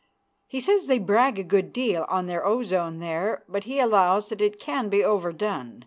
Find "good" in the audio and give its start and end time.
1.43-1.71